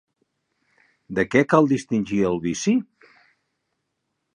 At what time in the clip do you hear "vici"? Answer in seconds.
2.49-2.77